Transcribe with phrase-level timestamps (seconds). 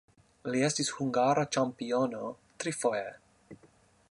[0.53, 3.09] Li estis hungara ĉampiono trifoje.